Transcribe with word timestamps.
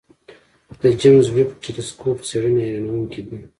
د 0.81 0.83
جیمز 0.99 1.27
ویب 1.35 1.49
ټېلسکوپ 1.61 2.19
څېړنې 2.27 2.61
حیرانوونکې 2.67 3.21
دي. 3.27 3.37